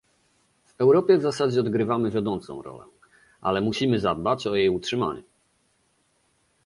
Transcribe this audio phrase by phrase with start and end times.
[0.65, 2.83] W Europie w zasadzie odgrywamy wiodącą rolę,
[3.41, 5.23] ale musimy zadbać o jej utrzymanie